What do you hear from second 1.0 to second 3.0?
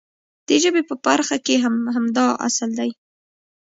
برخه کې هم همدا اصل دی.